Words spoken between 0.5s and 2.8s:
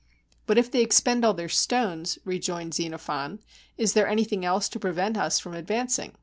if they expend all their stones," rejoined